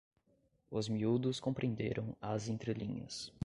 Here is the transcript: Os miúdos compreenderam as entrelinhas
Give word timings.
Os 0.71 0.89
miúdos 0.89 1.39
compreenderam 1.39 2.17
as 2.19 2.47
entrelinhas 2.47 3.31